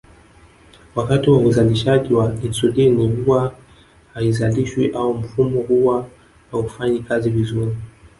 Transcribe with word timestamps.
Wakati 0.95 1.29
wa 1.29 1.37
uzalishaji 1.37 2.13
wa 2.13 2.33
insulini 2.43 3.07
huwa 3.07 3.55
haizalishwi 4.13 4.91
au 4.91 5.13
mfumo 5.13 5.61
huwa 5.61 6.07
haufanyi 6.51 6.99
kazi 6.99 7.29
vizuri 7.29 7.71